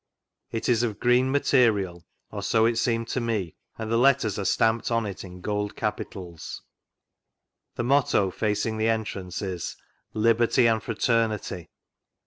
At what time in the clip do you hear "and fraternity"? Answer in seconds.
10.67-11.69